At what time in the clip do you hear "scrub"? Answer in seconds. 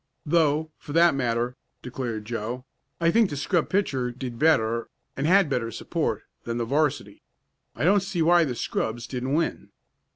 3.37-3.69